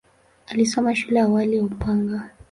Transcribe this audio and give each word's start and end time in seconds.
Alisoma 0.47 0.95
shule 0.95 1.19
ya 1.19 1.25
awali 1.25 1.57
ya 1.57 1.63
Upanga. 1.63 2.29